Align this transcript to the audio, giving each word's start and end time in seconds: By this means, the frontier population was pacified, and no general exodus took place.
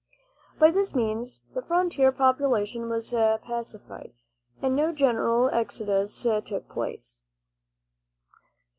By 0.57 0.71
this 0.71 0.95
means, 0.95 1.43
the 1.53 1.61
frontier 1.61 2.11
population 2.11 2.89
was 2.89 3.11
pacified, 3.11 4.13
and 4.59 4.75
no 4.75 4.91
general 4.91 5.47
exodus 5.53 6.23
took 6.23 6.67
place. 6.67 7.21